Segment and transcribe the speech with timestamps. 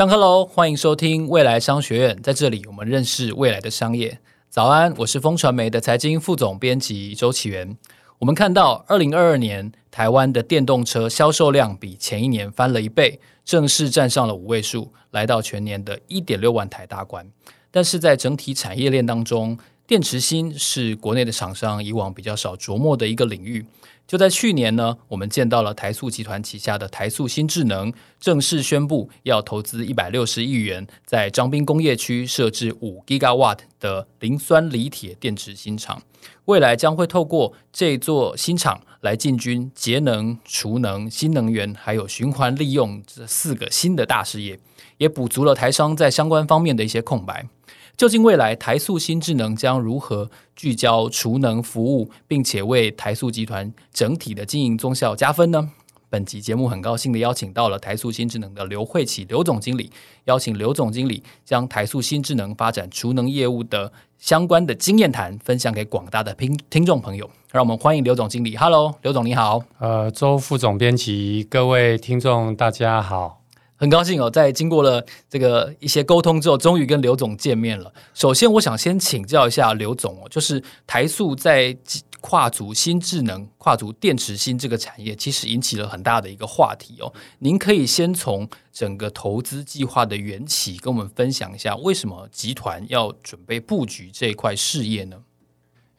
[0.00, 0.46] 上课喽！
[0.46, 4.18] 欢迎收听未来商学院，在这里我们认识未来的商业。
[4.48, 7.76] 早安，我是风传媒的财经副总编辑周启源。
[8.18, 17.30] 我们看到，二零二二年台湾的电动车销售量比前一年翻了一倍，正式站上了五位数，来到全年的一点六万台大关。
[17.70, 23.66] 但是在整体产业链当中，电池芯是国内的厂商以往比较少琢磨的一个领域。
[24.10, 36.02] 就在去年呢，我们见到了台塑集团旗下的台塑新智能正式宣布要投资一百六十亿元，在彰滨工业区设置五 Gigawatt 的磷酸锂铁电池新厂。
[36.46, 44.58] 未来将会透过这座新厂来进军节能、储能、新能源，还有循环利用这四个新的大事业，
[44.98, 47.46] 也补足了台商在相关方面的一些空白。
[48.00, 55.68] 究竟未来台塑新智能将如何聚焦储能服务，并且为台塑集团整体的经营综效加分呢？
[56.08, 59.90] 本集节目很高兴的邀请到了台塑新智能的刘慧琦刘总经理，
[60.24, 67.28] 邀请刘总经理将台塑新智能发展储能业务的相关的经验谈分享给广大的听听众朋友。
[67.52, 68.56] 让我们欢迎刘总经理。
[68.56, 69.62] Hello，刘总你好。
[69.78, 73.39] 呃，周副总编辑，各位听众大家好。
[73.80, 77.90] 很高兴哦，在经过了这个一些沟通之后，终于跟刘总见面了。
[78.12, 81.74] 首先，我想先请教一下刘总哦，就是台塑在
[82.20, 87.10] 跨足新智能、跨足电池芯这个产业，其实引起了很大的一个话题哦。
[87.38, 95.16] 您可以先从整个投资计划的缘起，跟我们分享一下，为什么集团要准备布局这一块事业呢？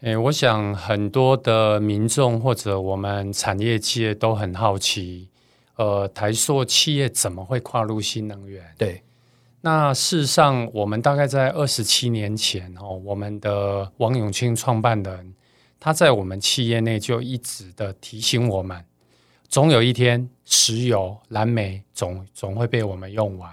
[0.02, 5.30] 诶，我想很多的民众或者我们产业界都很好奇。
[5.82, 8.64] 呃，台塑企业怎么会跨入新能源？
[8.78, 9.02] 对，
[9.62, 15.34] 那事实上，我们大概在二十七年前哦，我们的王永庆创办人，
[15.80, 18.86] 他在我们企业内就一直的提醒我们，
[19.50, 23.52] 总有一天石油、蓝煤总总会被我们用完，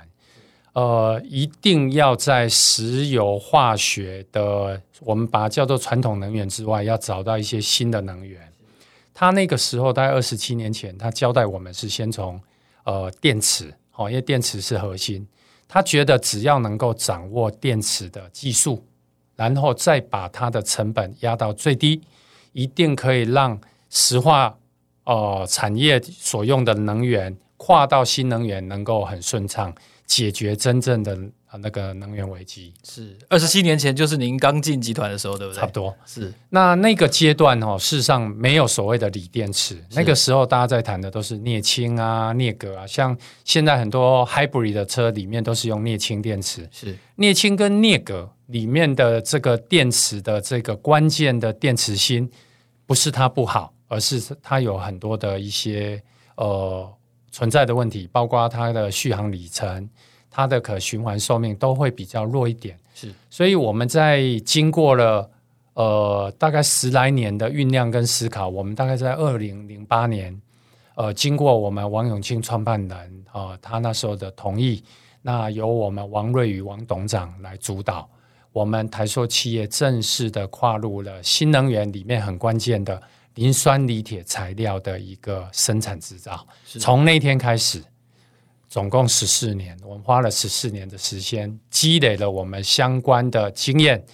[0.74, 8.47] 呃，一定要在石油化学的，我们把它叫做传统能源之外，要找到一些新的能源。
[9.18, 12.40] 他那个时候大概二十七年前，他交代我们是先从
[12.84, 15.26] 呃电池，哦，因为电池是核心。
[15.66, 18.86] 他觉得只要能够掌握电池的技术，
[19.34, 22.00] 然后再把它的成本压到最低，
[22.52, 24.56] 一定可以让石化
[25.02, 29.74] 呃产业所用的能源跨到新能源能够很顺畅，
[30.08, 31.16] 解决真正的。
[31.50, 35.58] 啊，那个能源危机是二十七年前，就是您刚进集团的时候，对不对？
[35.58, 36.30] 差不多是。
[36.50, 46.68] 那那个阶段哦，事实上没有所谓的锂电池，那个时候大家在谈的都是镍氢啊、镍镉啊，像现在很多 hybrid 的车里面都是用镍氢电池。
[46.70, 52.30] 是镍氢跟镍镉里面的这个电池的这个关键的电池芯，
[52.84, 55.98] 不是它不好，而是它有很多的一些
[56.36, 56.86] 呃
[57.30, 59.88] 存在的问题，包括它的续航里程。
[60.30, 65.28] 它的可循环寿命都会比较弱一点，是，所以我们在经过了
[65.72, 70.40] 呃大概十来年的酝酿跟思考，我们大概在二零零八年，
[70.94, 74.84] 呃，经过我们王永庆创办人啊、呃，他那时候的同意，
[75.22, 78.08] 那由我们王瑞宇王董事长来主导，
[78.52, 83.02] 我们台塑企业正式的跨入了新能源里面很关键的
[83.38, 87.80] 磷酸锂铁材料的一个生产制造，从那天开始。
[88.68, 94.04] 总共十四年，我们花了十四年的时间，积累了我们相关的经验，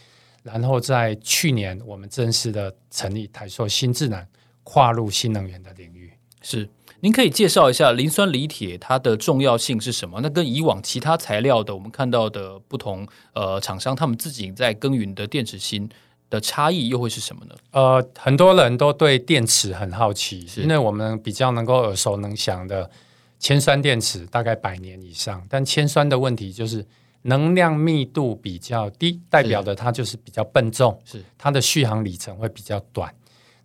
[0.45, 4.25] 然后在去年，我们正式的成立台硕新智能，
[4.63, 6.13] 跨入新能源的领域。
[6.41, 6.69] 是，
[7.01, 10.21] 您可以介绍一下磷酸锂铁它的重要性是什么？
[10.23, 15.89] 那跟以往其他材料的我们看到的不同，呃，厂商他们自己在耕耘的电池芯
[16.35, 17.55] 的差异又会是什么呢？
[17.71, 22.91] 呃，很多人都对电池很好奇，因为我们比较能够耳熟能详的。
[23.41, 26.83] 铅酸电池大概百年以上，但铅酸的问题就是
[27.23, 33.15] 能量密度比较低，代表的它就是比较笨重，是它的续航里程会比较短。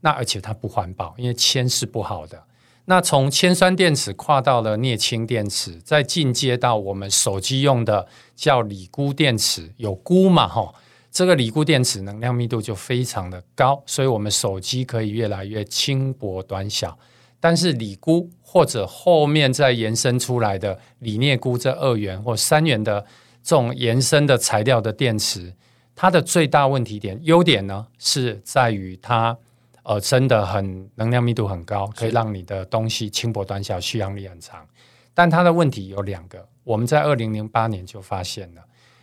[0.02, 2.44] 那而且它不环保，因为铅是不好的。
[2.86, 8.06] 那从铅酸电池跨到了镍氢电池，再进阶到我们手机用的
[8.36, 10.46] 叫锂钴电池，有钴嘛？
[10.46, 10.74] 哈，
[11.12, 16.98] 这个锂钴电池能量密度就非常的高，所以我们手机可以越来越轻薄短小。
[17.40, 23.02] 但是锂钴或者后面再延伸出来的锂镍钴这二元或三元的
[23.42, 25.54] 这种延伸的材料的电池，
[25.96, 29.38] 它的最大问题点优点呢是在于它
[29.84, 34.68] 呃真的很能量密度很高，可以让你的东西轻薄短小，续航力很长。
[35.14, 38.62] 但它的问题有两个，我们在二零零八年就发现了。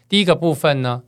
[0.09, 1.03] 第一个部分呢，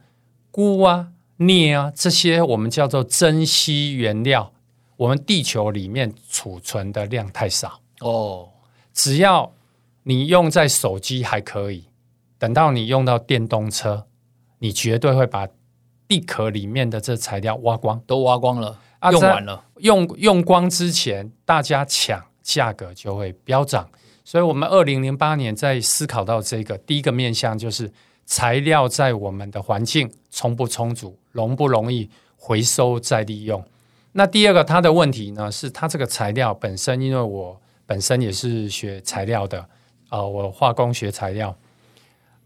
[0.53, 4.53] 鈷啊、镍啊这些我们叫做珍稀原料。
[4.97, 8.49] 我们地球里面储存的量太少哦，
[8.93, 9.53] 只要
[10.03, 11.85] 你用在手机还可以，
[12.37, 14.07] 等到你用到电动车，
[14.59, 15.47] 你绝对会把
[16.09, 23.89] 地壳里面的这材料挖光，都挖光了，啊、用完了，用用光之前，大家抢，价格就会飙涨。
[24.25, 27.89] 所以，我们二零零八年在思考到这个第一个面向，就是
[28.29, 33.65] 材料在我们的环境充不充足，容不容易回收再利用。
[34.13, 39.59] 那第二个，它的问题呢，是它这个材料本身，因为我本身也是学材料的，
[40.11, 41.57] 啊、呃，我化工学材料，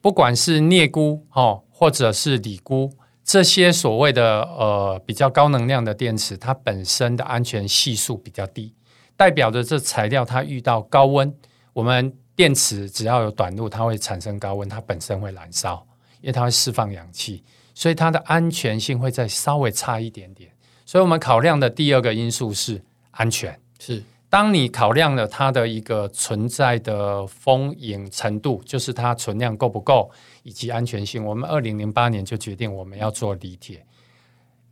[0.01, 2.93] 不管是镍钴哦，或者是锂钴，
[3.25, 8.73] 这些所谓的呃比较高能量的电池，它本身的安全系数比较低，
[9.17, 11.35] 代表着这材料它遇到高温。
[11.73, 15.87] 我们电池只要有短路，它会产生高温，它本身会燃烧，
[16.21, 17.45] 因为它会释放氧气，
[17.75, 20.51] 所以它的安全性会再稍微差一点点。
[20.87, 23.59] 所以我们考量的第二个因素是安全。
[23.79, 30.11] 是，当你考量了它的一个存在的风险程度，就是它存量够不够，
[30.43, 33.85] 以及安全性，我们二零零八年就决定我们要做锂铁。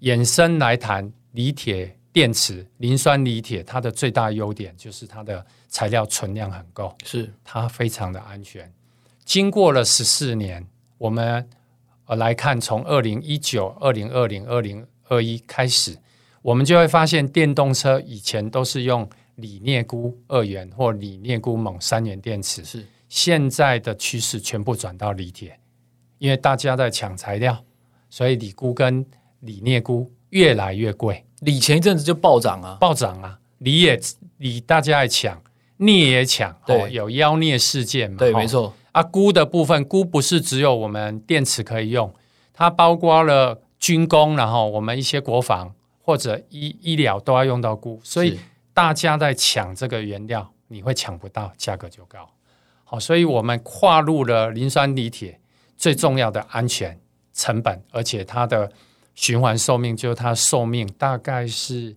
[0.01, 1.97] 衍生来谈锂铁。
[2.13, 8.71] 电池磷酸锂铁，它的最大优点就是它的材料存量很够，是它非常的安全。
[9.25, 10.67] 经过了十四年，
[10.99, 11.49] 我们
[12.07, 15.97] 呃来看，从二零一九、二零二零、二零二一开始，
[16.43, 25.59] 我们就会发现，电动车以前都是用锂镍钴二元或锂镍钴锰三元电池，是现在的趋势全部转到锂铁，
[26.19, 27.65] 因为大家在抢材料，
[28.09, 29.07] 所以锂钴跟
[29.41, 31.25] 锂镍钴越来越贵。
[31.41, 33.39] 锂前一阵子就暴涨啊，暴涨啊！
[33.59, 33.99] 锂也
[34.39, 35.41] 锂大家爱抢，
[35.81, 38.19] 镍也抢，对，哦、有妖镍事件嘛？
[38.19, 38.73] 对，没错。
[38.93, 42.13] 啊，钴的部分，钴不是只有我们电池可以用，
[42.53, 48.39] 它包括了军工，然后我们一些国防或者医医疗都要用到钴，所以
[48.73, 52.29] 大家在抢这个原料，你会抢不到，价格就高。
[52.85, 55.41] 好，所以我们跨入了磷酸锂铁
[55.77, 56.99] 最重要的安全
[57.33, 58.71] 成本，而且它的。
[59.17, 61.95] 循环寿命就是它寿命大概是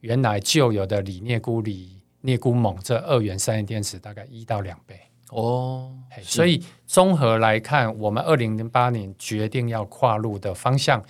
[0.00, 1.95] 原来旧有的锂镍钴锂
[2.26, 5.00] 镍钴锰这二元三元电池大概一到两倍
[5.30, 5.92] 哦，
[6.22, 11.02] 所以综合来看，我们二零零八年决定要跨入的方向，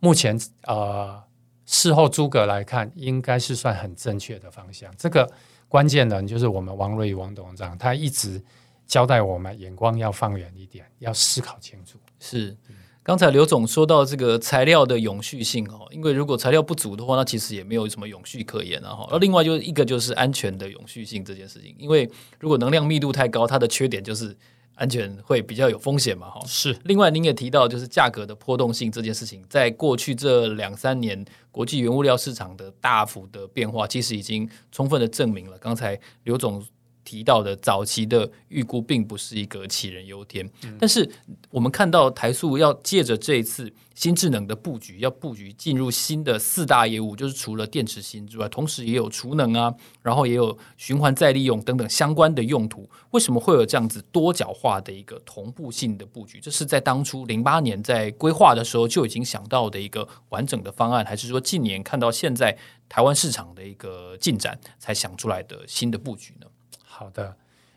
[0.00, 1.22] 目前呃
[1.64, 4.90] 事后诸葛来看，应该是算很正确的方向。
[4.96, 5.30] 这个
[5.68, 8.42] 关键人就是我们王瑞王董事长，他一直
[8.86, 11.98] 交代我们眼光要放远一点，要思考清楚。
[12.18, 12.56] 是。
[13.04, 19.08] 刚才刘总说到这个材料的永续性哦，因为如果材料不足的话，那其实也没有什么永续可言啊哈。
[19.10, 22.08] 而另外就是一个就是安全的永续性这件事情，因为
[22.38, 24.36] 如果能量密度太高，它的缺点就是
[24.76, 26.40] 安全会比较有风险嘛哈。
[26.46, 26.76] 是。
[26.84, 36.64] 另外您也提到就是价格的波动性这件事情，在过去这两三年国际原物料市场的大幅的变化，其实已经充分的证明了刚才刘总。
[37.04, 41.08] 提到的早期的预估并不是一个杞人忧天，嗯，但是
[41.50, 52.88] 我们看到台塑要借着这一次新智能的布局，要布局进入新的四大业务，就是除了电池芯之外，同时也有储能啊，然后也有循环再利用等等相关的用途。
[53.10, 56.40] 为什么会有这样子多角化的一个同步性的布局？
[56.40, 62.56] 这是在当初零八年在规划的时候就已经想到的一个完整的方案，还是说近年看到现在
[62.88, 66.46] 台湾市场的一个进展才想出来的新的布局呢？
[66.94, 67.34] 好的，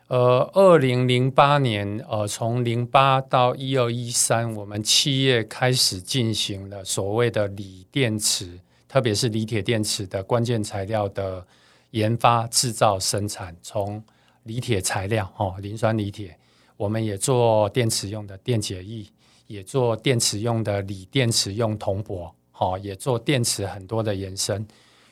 [0.09, 11.43] 呃，二零零八年，呃，从零八到一二一三，我们企业开始进行了所谓的锂电池，特别是锂铁电池的关键材料的
[11.91, 13.55] 研发、制造、生产。
[13.63, 14.03] 从
[14.43, 16.37] 锂铁材料，哦，磷酸锂铁，
[16.75, 19.05] 我们也做电池用的电解液，
[19.47, 24.67] 也做电池用的锂电池用铜箔，哦，也做电池很多的延伸。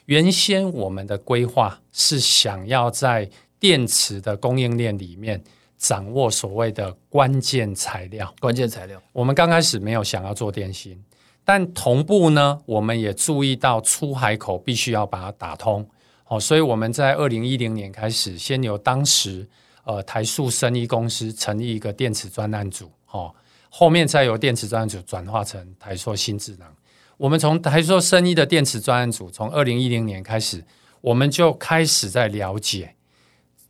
[0.07, 3.29] 原先我们的规划是想要在
[3.63, 5.41] 电池的供应链里面
[5.77, 9.01] 掌握所谓的关键材料，关键材料。
[9.13, 11.01] 我们刚开始没有想要做电芯，
[11.45, 15.89] 但同步呢，我们也注意到出海口必须要把它打通。
[16.27, 19.47] 哦，所以我们在二零一零年开始，先由当时
[19.85, 23.33] 呃台塑生医公司成立一个电池专案组，哦，
[23.69, 26.67] 后面再由电池专案组转化成台塑新智能。
[27.15, 30.61] 我们从台塑生医的电池专案组，从二零一零年开始，
[30.99, 32.93] 我们就开始在了解。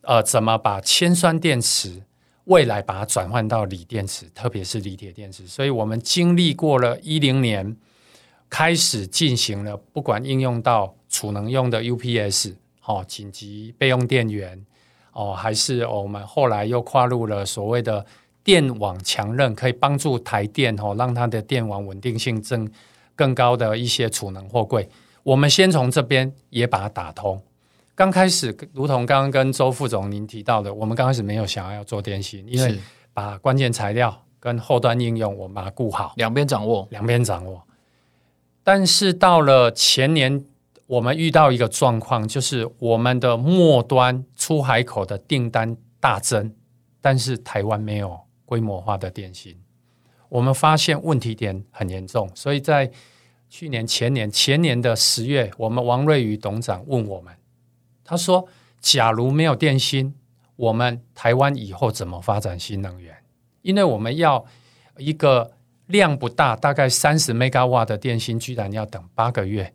[0.04, 2.04] 呃，怎么把铅酸电池
[2.46, 5.48] 未来把它转换到锂电池，特别是锂铁电池？
[5.48, 7.76] 所以我们经历过了一零年，
[8.50, 12.54] 开始进行了不管应用到储能用的 UPS，
[12.86, 14.62] 哦，紧急备用电源，
[15.14, 18.06] 哦，还是我们后来又跨入了所谓的
[18.44, 22.70] 电网强韧，可以帮助台电哦，让它的电网稳定性增
[23.16, 24.90] 更高的一些储能货柜。
[25.24, 27.42] 我们先从这边也把它打通。
[27.96, 32.80] 刚开始，如同刚刚跟周副总您提到的，我们刚开始没有想要要做电信，因为
[33.14, 37.62] 把关键材料跟后端应用，我们把它顾好，两边掌握，两边掌握。
[38.64, 40.44] 但是到了前年，
[40.88, 46.52] 我们遇到一个状况，就是我们的末端出海口的订单大增，
[47.00, 49.56] 但是台湾没有规模化的电信。
[50.30, 52.90] 我们发现问题点很严重，所以在
[53.50, 57.32] 去年、前年、前年的十月，我们王瑞宇董事长问我们，
[58.04, 58.48] 他说
[58.82, 60.14] ：“假如没有电芯，
[60.56, 63.16] 我们台湾以后怎么发展新能源？
[63.62, 64.46] 因为我们要
[64.98, 65.52] 一个
[65.88, 69.74] 量不大，大概三十 Megawatt 的电芯，居然要等八个月。”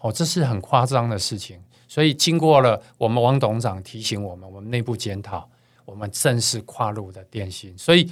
[0.00, 5.50] 哦，这是很夸张的事情，所以经过了我们王董事长提醒我们，我们内部检讨，
[5.84, 7.76] 我们正式跨入的电芯。
[7.76, 8.08] 所以，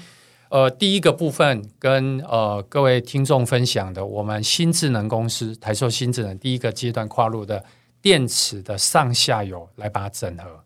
[0.49, 7.65] 呃，第一个部分跟呃各位听众分享的，我们新智能公司台塑新智能第一个阶段跨入的
[8.07, 10.63] 电池的上下游来把它整合。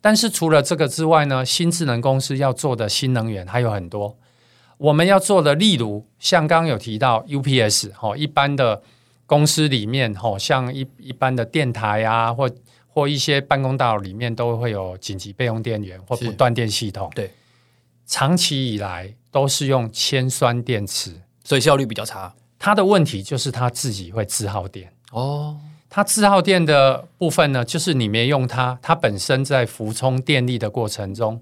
[0.00, 4.16] 但是除了这个之外呢，新智能公司要做的新能源还有很多，
[4.78, 8.82] 我们要做的，例如像刚刚有提到 UPS 哦，一般的。
[9.28, 12.48] 公司里面，吼，像一一般的电台啊，或
[12.86, 17.10] 或一些办公大楼里面，都会有紧急备用电源或不断电系统。
[17.12, 17.32] 对，
[18.06, 21.12] 长期以来都是用铅酸电池，
[21.42, 22.32] 所以效率比较差。
[22.56, 24.92] 它的问题就是它自己会自耗电。
[25.10, 31.40] 哦，它自耗电的部分呢，就是你没用它，它本身在浮充电力的过程中，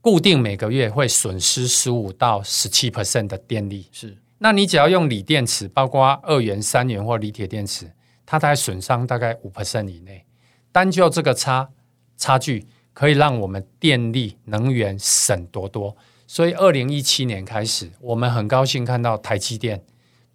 [0.00, 3.88] 固定每个月会损失十五到十七 percent 的电力。
[3.92, 4.16] 是。
[4.38, 7.92] 那你只要用锂电池，包括二元、三元或锂铁电池，
[8.26, 10.24] 它大概损伤大概五 percent 以内。
[10.72, 11.68] 单就这个差
[12.16, 15.96] 差距，可以让我们电力能源省多多。
[16.26, 19.84] 所以，二零一七年开始，我们很高兴看到台积电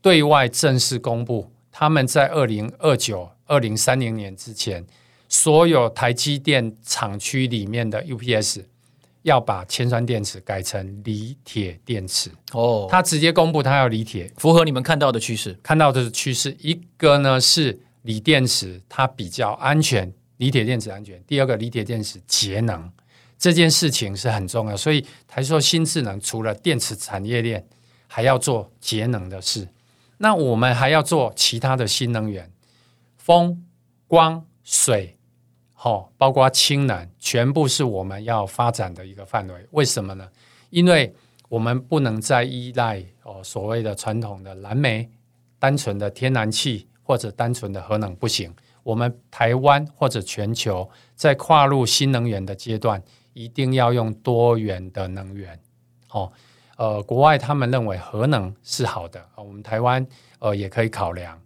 [0.02, 4.84] 对外正式公布，他们在二零二九、二零三零年之前，
[5.30, 8.64] 所有台积电厂区里面的 UPS。
[9.22, 15.54] 要把铅酸电池改成锂铁电池哦，他直接公布他要锂铁，符合你们看到的趋势。
[15.62, 22.90] 看到的是趋势，一个呢是锂电池它比较安全，锂铁电池安全；第二个锂铁电池节能，
[23.38, 24.76] 这件事情是很重要。
[24.78, 27.64] 所以台塑新智能除了电池产业链，
[28.08, 29.68] 还要做节能的事。
[30.18, 32.52] 那我们还要做其他的新能源，
[33.18, 33.66] 风、
[34.08, 35.16] 光、水。
[35.74, 39.68] 好，包括氢能，全部是我们要发展的一个范围。
[39.72, 40.28] 为什么呢？
[40.72, 41.14] 因为
[41.50, 45.08] 我们不能再依赖哦所谓的传统的燃煤、
[45.60, 48.52] 单纯的天然气或者单纯的核能不行。
[48.82, 53.02] 我们台湾或者全球在跨入新能源的阶段，
[53.34, 55.60] 一定要用多元的能源。
[56.10, 56.32] 哦，
[56.78, 60.08] 呃，国外他们认为核能是好的，我们台湾
[60.40, 61.40] 呃也可以考量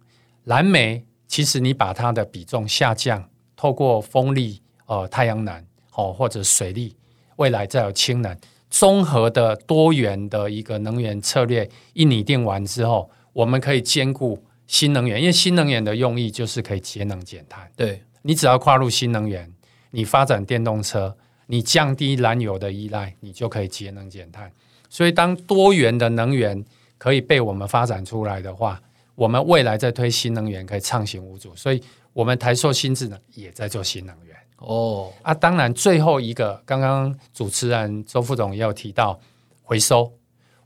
[0.44, 1.04] 蓝煤。
[1.26, 3.28] 其实你把它的比重下降。
[3.54, 6.96] 透过风力、呃太阳能，哦或者水力，
[7.36, 8.36] 未来再有氢能，
[8.68, 17.70] 综合的多元的一个能源策略一拟定完之后，我们可以兼顾新能源，因为新能源的用意就是可以节能减碳。
[17.76, 19.48] 对，你只要跨入新能源，
[19.92, 24.50] 你发展电动车，你降低燃油的依赖，你就可以节能减碳。
[24.92, 26.64] 所以，当多元的能源
[26.98, 28.80] 可以被我们发展出来的话，
[29.14, 31.56] 我们未来在推新能源可以畅行无阻。
[31.56, 31.82] 所以。
[32.14, 39.18] 我们台塑新智能也在做新能源哦啊，当然最后一个，刚刚主持人周副总也有提到
[39.62, 40.12] 回收。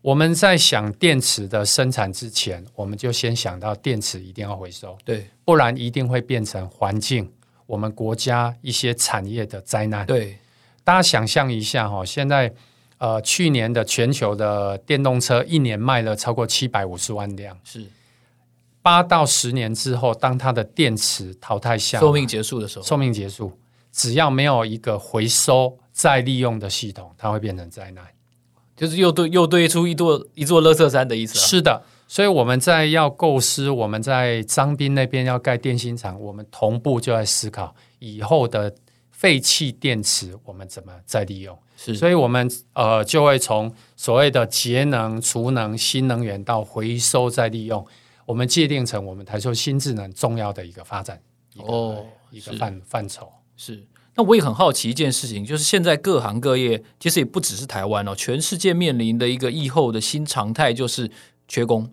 [0.02, 7.33] 我们在想电池的生产之前，我们就先想到电池一定要回收，对，不然一定会变成环境、
[7.66, 10.04] 我们国家一些产业的灾难。
[10.04, 10.37] 对，
[10.83, 12.52] 大家想象一下哈，现在
[12.98, 17.84] 呃，去年的全球的电动车一年卖了超过七百五十万辆，是。
[18.80, 23.52] 八到十年之后，当它的电池淘汰下，寿命结束的时候，寿命结束，
[23.90, 28.04] 只要没有一个回收再利用的系统，它会变成灾难，
[28.76, 31.42] 就是又堆又堆出一座一座垃圾山的意思啊。
[31.42, 38.72] 是的，所以我们在要构思，我们在张斌那边要盖电芯厂，我们同步就在思考以后的
[39.16, 41.58] 废弃电池我们怎么再利用。
[41.75, 47.85] 是，所以我们呃就会从所谓的节能、储能、新能源到回收再利用。
[48.26, 51.18] 我们界定成我们台塑新智能重要的一个发展
[51.56, 53.82] 哦一个范范畴是。
[54.14, 61.11] 那我也很好奇一件事情，就是现在各行各业其实也不只是台湾哦，全世界面临的一个疫后的新常态就是
[61.49, 61.90] 缺工。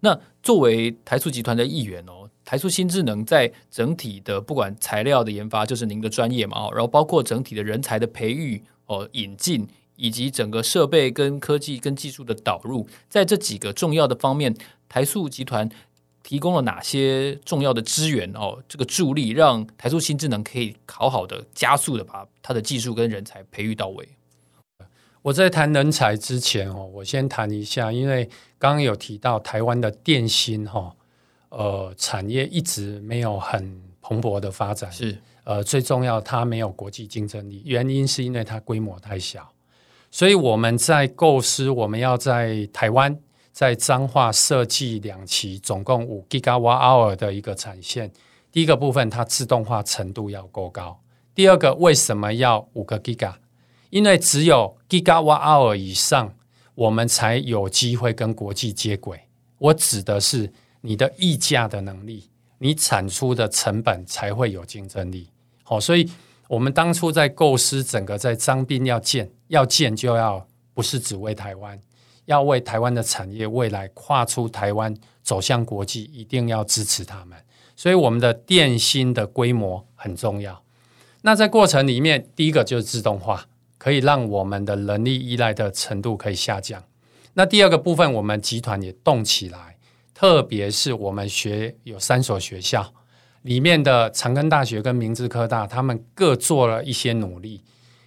[0.00, 14.54] 那作为台塑集团的一员哦，台塑新智能在整体的不管材料的研发，就是您的专业嘛哦，然后包括整体的人才的培育哦引进，以及整个设备跟科技跟技术的导入，在这几个重要的方面。
[14.90, 15.68] 台塑集团
[16.22, 18.58] 提供了哪些重要的资源哦？
[18.66, 24.08] 这个助力让台塑新智能可以好好的加速的把它的技术跟人才培育到位。
[25.22, 28.24] 我在谈人才之前哦，我先谈一下，因为
[28.58, 30.94] 刚刚有提到台湾的电芯哈，
[31.48, 39.46] 呃，产业一直没有很蓬勃的发展，是呃，最重要它没有国际竞争力，原因是因为它规模太小，
[40.10, 43.18] 所以我们在构思我们要在台湾
[43.50, 48.10] 在彰化设计两期，总共五 gigawatt hour 的一个产线。
[48.52, 50.98] 第一个部分，它自动化程度要够高。
[51.34, 53.34] 第二个，为什么要五个 giga？
[53.90, 56.34] 因为只有 gigawatt hour 以上，
[56.74, 59.20] 我们才有机会跟国际接轨。
[59.58, 60.52] 我指的是
[60.82, 62.28] 你的议价的能力，
[62.58, 65.28] 你产出的成本才会有竞争力。
[65.62, 66.08] 好，所以
[66.48, 71.80] 我们当初在构思整个在彰斌要建，要建就要不是只为台湾，
[72.26, 77.36] 要为台湾的产业未来跨出台湾走向国际，一定要支持他们。
[77.74, 80.62] 所以我们的电芯的规模很重要。
[81.22, 83.46] 那在过程里面，第一个就是自动化。
[83.78, 86.82] 可以让我们的人力依赖的程度可以下降。
[87.34, 89.76] 那第二个部分，我们集团也动起来，
[90.12, 92.92] 特别是我们学有三所学校
[93.42, 97.62] 里面的长庚大学跟明治科大，他们各做了一些努力。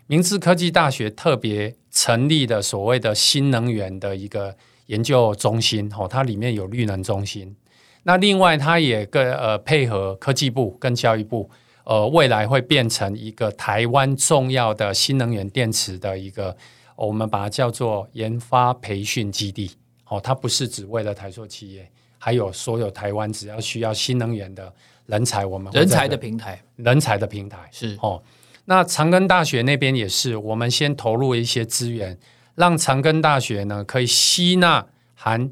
[0.08, 4.54] 明治科技大学特别成立的所谓的新能源的一个
[4.88, 7.56] 研究中心，哦，它里面有绿能中心。
[8.04, 11.50] 那另外，它也跟呃配合科技部跟教育部。
[11.92, 16.56] 呃，未来会变成一个台湾重要的新能源电池的一个，
[16.96, 19.70] 我们把它叫做研发培训基地。
[20.08, 24.74] 哦，它不是只为了台塑企业，还有所有台湾只要需要新能源的
[25.08, 28.24] 人才，我们人才的平台，人才的平台是哦。
[28.64, 32.18] 那长庚大学那边也是，我们先投入一些资源，
[32.56, 35.52] 让长庚大学呢可以吸纳含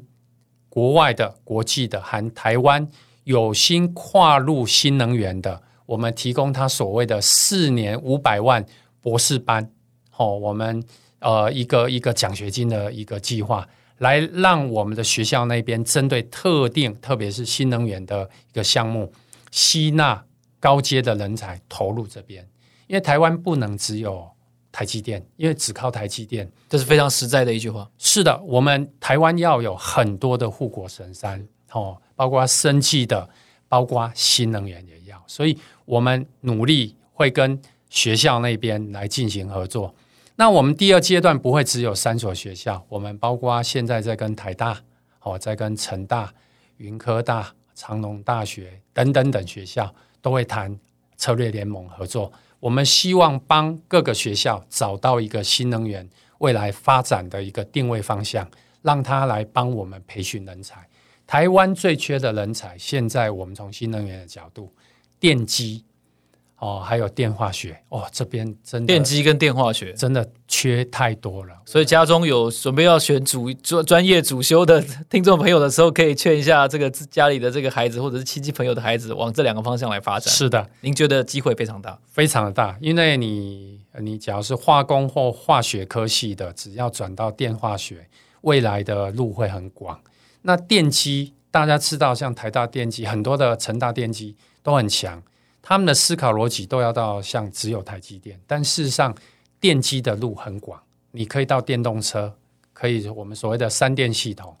[0.70, 2.88] 国外的、国际的、含台湾
[3.24, 5.64] 有心跨入新能源的。
[5.90, 8.64] 我们提供他所谓的四年五百万
[9.00, 9.68] 博士班，
[10.16, 10.80] 哦，我们
[11.18, 19.12] 呃一个一个奖学金的一个计划，来让我们的学校那边针对特定，特别是新能源的一个项目，
[19.50, 20.24] 吸纳
[20.60, 22.48] 高阶的人才投入这边。
[22.86, 24.30] 因为台湾不能只有
[24.70, 27.90] 台积电，因为只靠台积电，这是非常实在的一句话。
[27.98, 33.28] 是的，我们台湾要有很多的护国神山，哦，包括生技的，
[33.70, 35.56] 包括新能源也要，所以。
[35.86, 39.92] 我们努力会跟学校那边来进行合作。
[40.36, 44.80] 那我们第二阶段不会只有三所学校，我们包括现在在跟台大、
[45.22, 46.32] 哦，在跟成大、
[46.76, 50.78] 云科大、长隆大学等等等学校都会谈
[51.16, 52.32] 策略联盟合作。
[52.60, 58.48] 我们希望帮各个学校找到一个新能源未来发展的一个定位方向，
[58.82, 60.86] 让他来帮我们培训人才。
[61.30, 64.68] 台湾最缺的人才，现在我们从新能源的角度。
[65.20, 65.84] 电机
[66.58, 71.54] 哦，还有电化学哦，这边真的电机跟电化学真的缺太多了。
[71.64, 80.34] 所以家中有准备要选主专专业主修的听众朋友的时候，可以劝一下这个家里的这个孩子，或者是亲戚朋友的孩子，往这两个方向来发展。
[80.34, 88.08] 是的，您觉得机会非常大，非常的大，因为你你只要是化工或化学科系的，只要转到电化学，
[88.40, 90.00] 未来的路会很广。
[90.42, 94.36] 那电机大家知道，像台大电机，很多的成大电机。
[94.62, 95.22] 都很强，
[95.62, 99.16] 他们的思考逻辑都要到像只有台积电，但事实上
[99.58, 100.78] 电机的路很广，
[101.12, 102.36] 你可以到电动车，
[102.74, 104.54] 可以我们所谓的三电系统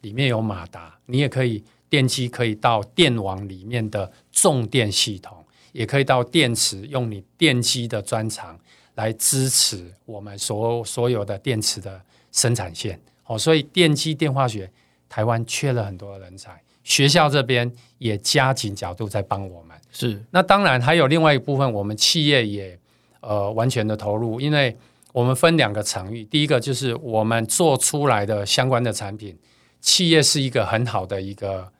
[0.00, 8.58] 里面有马达，你也可以电机可以到电网里面的重电系统，也可以到电池，用你电机的专长
[8.96, 13.00] 来支持我们所所有的电池的生产线。
[13.26, 14.68] 哦，所以电机电化学
[15.14, 16.60] 台湾缺了很多的人才。
[16.82, 20.20] 学校这边也加紧角度在帮我们，是。
[20.32, 22.76] 那当然还有另外一部分，我们企业也
[23.20, 24.76] 呃完全的投入，因为
[25.12, 29.38] 我们分两个场域，第一个就是我们做出来的相关的产品，
[29.80, 31.70] 企业是一个很好的一个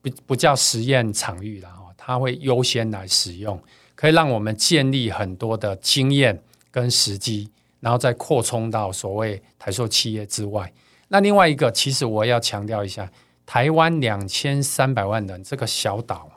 [0.00, 3.62] 不不叫实验场域了哈，它会优先来使用，
[3.94, 10.72] 可以让我们建立很多的经验跟时机，然后再扩充到所谓台塑企业之外。
[11.12, 13.10] 那另外一个，其实我要强调一下。
[13.46, 16.30] 台湾两千三百万人这个小岛，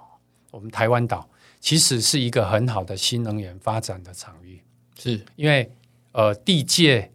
[0.49, 4.59] 我们台湾岛其实是一个很好的新能源发展的场域，
[4.97, 5.23] 是。
[5.35, 5.71] 因为
[6.11, 7.11] 呃地界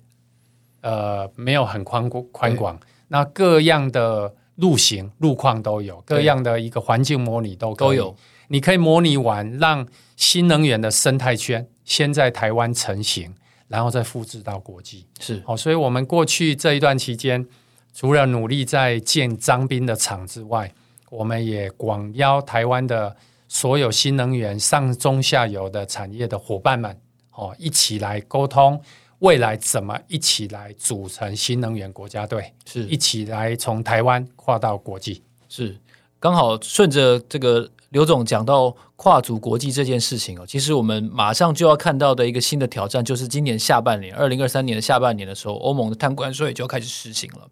[0.83, 8.15] 呃没有很宽宽广，那各样的路型路况都有，各样的一个环境模拟都都有，
[8.47, 13.35] 你可以模拟完，让新能源的生态圈先在台湾成型，
[13.69, 17.47] 然后再复制到国际，是哦，所以我们过去这一段期间。
[17.95, 20.73] 除了努力在建张斌的厂之外，
[21.11, 23.17] 我们也广邀台湾的
[23.49, 26.97] 所有新能源上中下游的产业的伙伴们，
[27.33, 28.81] 哦，一起来沟通
[29.19, 35.21] 未来怎么一起来组成新能源国家队，是一起来从台湾跨到国际。
[35.49, 35.77] 是
[36.21, 47.49] 刚好顺着这个刘总讲到跨足国际这件事情哦，其实我们马上就要看到的一个新的挑战，就是今年下半年，二零二三年的下半年的时候，欧盟的碳关税就要开始实行了。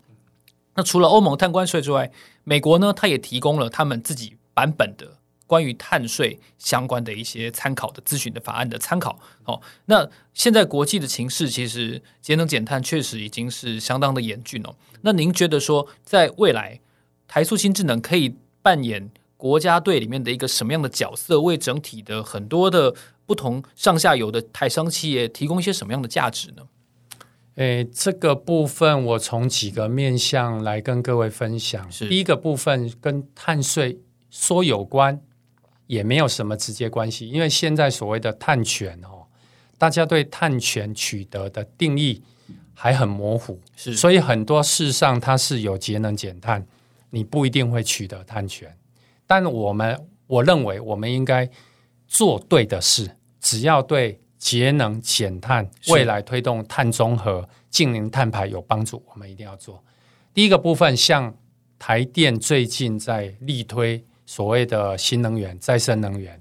[0.75, 2.11] 那除了欧盟碳关税之外，
[2.44, 9.18] 美国呢，它也提供了他们自己版本的关于碳税相关的一些参考的咨询的法案的参考。
[9.44, 14.75] 哦，那现在国际的情势，其实节能减碳确实已经是相当的严峻哦。
[15.01, 16.79] 那您觉得说，在未来
[17.27, 22.94] 台塑新智能可以扮演国家队里面的一个什么样的角色，为整体的很多的
[23.27, 26.62] 不同上下游的台商企业提供一些什么样的价值呢？
[27.57, 31.90] 诶，这个部分我从几个面向来跟各位分享。
[31.90, 33.99] 是第一个部分跟碳税
[34.31, 35.18] 说有关，
[35.87, 39.25] 也没有什么直接关系，因为现在所谓的碳权哦，
[39.79, 42.22] 大家对碳权取得的定义
[42.75, 46.66] 还很模糊，是所以很多事上它是有节能减碳，
[47.09, 48.77] 你不一定会取得碳权。
[49.27, 51.49] 但我们我认为我们应该
[52.07, 54.21] 做对的事，只要对。
[54.39, 59.83] 节能减碳，未来推动碳中和、净零碳排有帮助，我们一定要做。
[60.33, 61.35] 第一个部分，像
[61.79, 66.41] 台电最近在力推所谓的新能源、再生能源，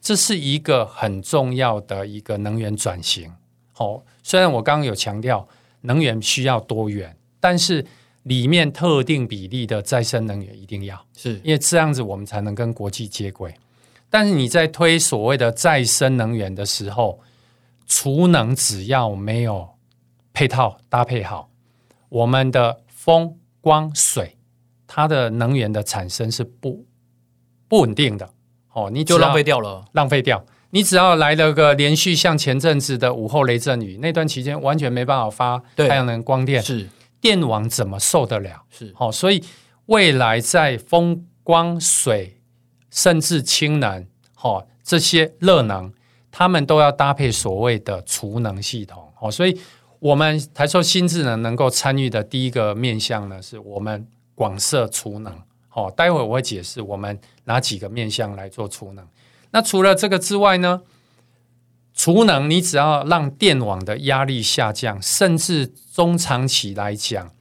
[0.00, 3.30] 这是一个很重要的一个能源转型。
[3.72, 5.46] 好，虽然我刚刚有强调
[5.82, 7.84] 能源需要多元，但是
[8.26, 11.40] 里面特定比例的再生能源一定要，是。
[11.44, 13.54] 因为这样子我们才能跟国际接轨。
[14.10, 17.20] 但是你在推所谓的再生能源的时候，
[17.86, 19.68] 储能只要没有
[20.32, 21.48] 配套搭配好，
[22.08, 24.36] 我们的风光水，
[24.88, 26.84] 它的能源的产生是不
[27.68, 28.28] 不稳定的。
[28.72, 30.44] 哦，你就浪费掉了，浪费掉。
[30.70, 36.88] 你只要来了个连续像前阵子的午后雷阵雨，那段期间完全没办法发太阳能光电，是
[37.20, 38.62] 电网怎么受得了？
[38.70, 39.42] 是好，所以
[39.86, 42.40] 未来在风光水
[42.90, 45.92] 甚至氢能，好这些热能。
[46.38, 49.58] 他们都要搭配所谓的储能系统哦，所以
[49.98, 55.34] 我们台塑新智能能够参与的第一个面向呢，是我们广设储能。
[55.66, 59.08] 好，待会我会解释我们哪几个面向来做储能。
[59.50, 60.82] 那除了这个之外呢，
[61.96, 67.32] 储能你只要让电网的压力下降，甚至中长期来讲，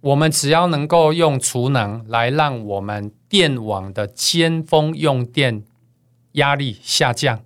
[0.00, 5.62] 我们只要能够用储能来让我们电网的尖峰用电
[6.32, 7.40] 压力下降。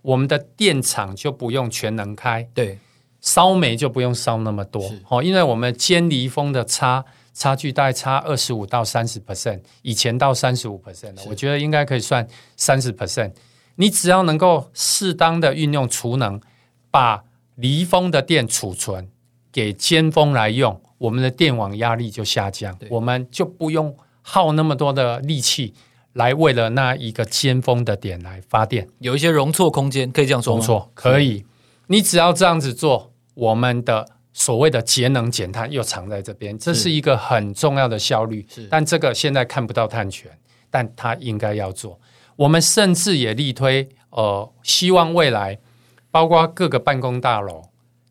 [0.00, 2.78] 我们的电厂就不用全能开，对，
[3.20, 13.32] 烧煤就不用烧那么多，哦，因为我们尖离峰的差差距大概差二十五到三十 percent，以前到三十五 percent，我觉得应该可以算三十 percent。
[13.80, 16.40] 你只要能够适当的运用储能，
[16.90, 19.08] 把离峰的电储存
[19.50, 25.74] 给尖峰来用，我们的电网压力就下降，我们就不用耗那么多的力气。
[26.14, 30.58] 来为了那一个尖峰的点来发电，有一些容错空间，可以这样说吗？
[30.58, 31.44] 容错可以，
[31.86, 38.44] 你只要这样子做，我们的所谓的节能减碳又藏在这边，这是一个很重要的效率。
[38.52, 40.28] 是，但这个现在看不到碳权，
[40.70, 42.00] 但它应该要做。
[42.38, 45.58] 我们甚至也力推，呃，希望未来
[46.10, 47.62] 包括各个办公大楼，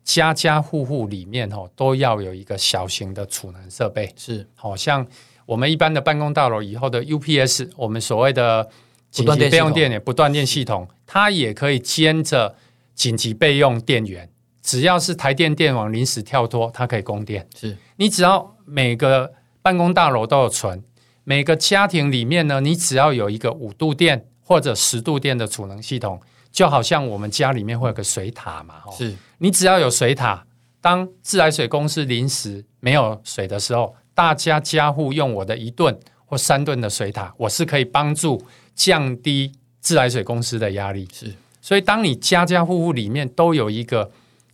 [0.04, 4.12] 家家户户里面哦，都要有一个小型的储能设备。
[4.16, 5.06] 是，好像。
[5.46, 8.68] 我们一般的办公大楼以后的 UPS，我们所谓的
[9.10, 12.54] 紧急备用电源不断电系统，它也可以兼着
[12.94, 14.28] 紧急备用电源。
[14.60, 17.48] 只要是台电电网临时跳脱，它可以供电。
[17.56, 20.84] 是你只要每个办公大楼都有存，
[21.28, 26.18] 每个家庭里面呢，你只要有一个五度电或者十度电的储能系统，
[26.50, 28.76] 就好像我们家里面会有个水塔嘛。
[28.96, 30.46] 是你只要有水塔，
[30.80, 33.94] 当自来水公司临时没有水的时候。
[34.14, 38.42] 大家家户用我的一吨或三吨的水塔，我是可以帮助
[38.74, 41.06] 降低自来水公司的压力。
[41.12, 44.10] 是，所以当你家家户户里面都有一个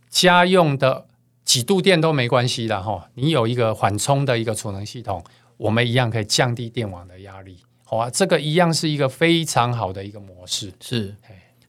[0.09, 1.05] 家用的
[1.45, 5.23] 几度电都没关系的哈，你有一个缓冲的一个储能系统，
[5.57, 7.57] 我们一样可以降低电网的压力。
[7.83, 10.73] 好啊，这个一样是一个非常好的一个模式。
[10.81, 11.15] 是。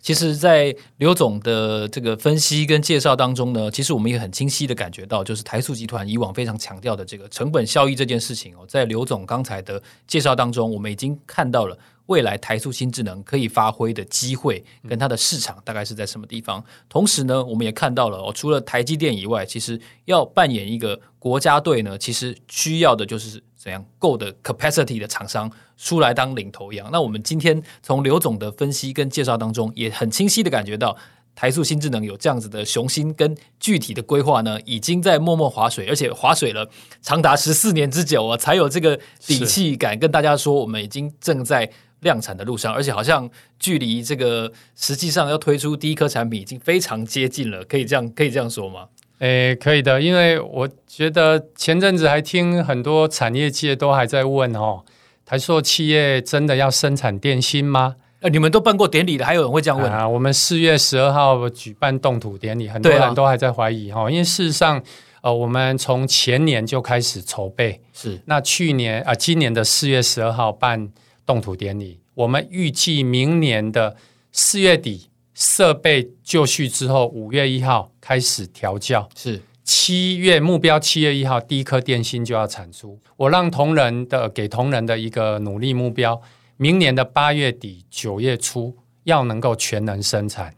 [0.00, 16.64] 其实，在刘总的这个分析跟介绍当中呢，其实我们也很清晰的感觉到，就是台塑集团以往非常强调的这个成本效益这件事情哦，在刘总刚才的介绍当中，我们已经看到了未来台塑新智能可以发挥的机会跟它的市场大概是在什么地方。
[16.88, 23.42] 同时呢，我们也看到了哦，除了台积电以外，其实要扮演一个国家队呢，其实需要的就是。
[23.66, 26.88] 怎样够的 capacity 的厂商出来当领头羊？
[26.92, 30.96] 那我们今天从刘总的分析跟介绍当中，也很清晰的感觉到，
[31.34, 34.56] 台塑新智能有这样子的雄心跟具体的规划呢？
[34.64, 36.70] 已经在默默划水，而且划水了
[37.02, 41.68] 长达十四年之久啊，才有这个底气敢跟大家说，我们已经正在
[42.02, 48.86] 量产的路上，而且好像距离这个实际上要推出第一颗产品已经非常接近了，可以这样可以这样说吗？
[49.18, 54.82] 诶，可以的，因为我觉得前阵子还听很多产业界都还在问哦，
[55.24, 57.96] 台塑企业真的要生产电芯吗？
[58.20, 60.06] 呃，你们都办过典礼的，还有人会这样问啊？
[60.08, 64.82] 我们四月十二号举办动土典礼，很多人都还在怀疑哈、啊，因为事实上，
[65.22, 70.90] 呃，我们从前年就开始筹备，是那去年啊、呃，今年的四月十二号办
[71.24, 73.96] 动土典礼，我们预计明年的
[74.32, 86.18] 四月底设备就绪之后，五月一号开始调教，是七月目标七月一号第一颗电芯就要产出，我让同仁的给同仁的一个努力目标。
[86.56, 90.54] 明年的八月底九月初要能够全能生产，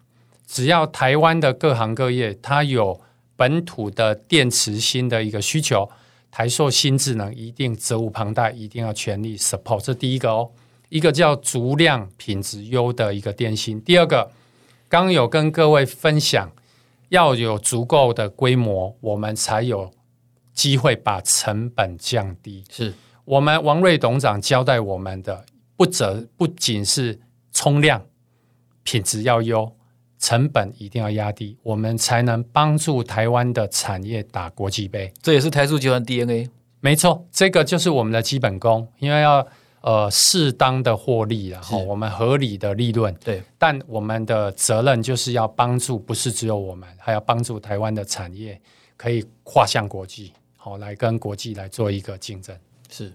[0.46, 3.00] 只要台湾的各行各业它有
[3.34, 5.90] 本土的电池芯的一个需求，
[6.30, 9.80] 台塑新智能一定责无旁贷，一定要全力 support。
[9.80, 10.48] 这第一个哦，
[10.88, 13.80] 一个叫足量品质优的一个电芯。
[13.80, 14.30] 第二个，
[14.88, 16.50] 刚有跟各位分享，
[17.10, 19.90] 要有足够的规模，我们才有
[20.52, 22.64] 机会把成本降低。
[22.70, 25.44] 是我们王瑞董事长交代我们的。
[25.76, 27.20] 不则不仅是
[27.52, 28.04] 冲量，
[28.82, 29.76] 品质要优，
[30.18, 35.14] 成本一定要压低，我们才能帮助台湾的产业打国际杯。
[35.22, 36.50] 这也是台塑集团 DNA。
[36.80, 39.46] 没错，这个就是我们的基本功，因为要
[39.80, 43.14] 呃适当的获利，然后我们合理的利润。
[43.24, 48.60] 对，但我们的责任就是要帮助，不是只有我们，还要帮助台湾的产业
[48.96, 52.56] 可以跨向国际，好来跟国际来做一个竞争。
[52.90, 53.12] 是。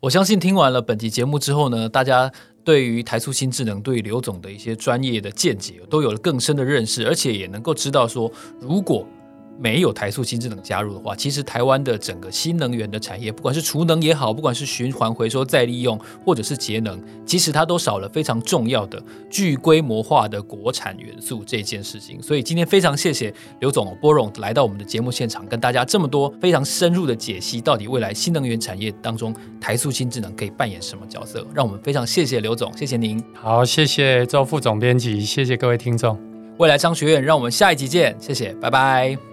[0.00, 2.30] 我相信听完了本期节目之后呢，大家
[2.64, 9.06] 对于台塑新智能、对于刘总的一些专业的见解，都有了更深的认识，而且也能够知道说，如果
[9.62, 22.20] 没有台塑新智能加入的话，其实台湾的整个新能源的产业，不管是储能也好，不管是循环回收再利用，或者是节能，其实它都少了非常重要的具规模化的国产元素这件事情。
[22.22, 31.46] 所以今天非常谢谢刘总波荣来到我们的节目现场，跟大家这么多非常深入的解析，到底未来新能源产业当中台塑新智能可以扮演什么角色？
[31.52, 33.22] 让我们非常谢谢刘总，谢谢您。
[33.34, 36.18] 好，谢谢周副总编辑，谢谢各位听众。
[36.56, 39.29] 未来商学院，让我们下一集见，谢谢，拜拜。